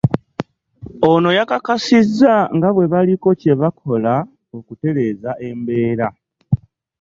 Ono 1.09 1.29
yakakasizza 1.37 2.33
nga 2.55 2.69
bwe 2.75 2.85
baliko 2.93 3.27
kyebakola 3.39 4.13
okutereeza 4.57 5.31
embeera 5.49 6.07